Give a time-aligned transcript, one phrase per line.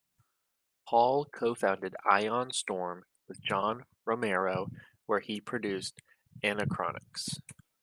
[0.85, 4.71] Hall co-founded Ion Storm with John Romero,
[5.05, 6.01] where he produced
[6.43, 7.39] "Anachronox".